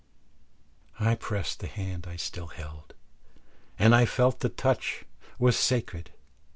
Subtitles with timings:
[0.99, 2.95] I pressed the hand I still held,
[3.77, 5.05] and I felt the touch
[5.37, 6.09] was sacred.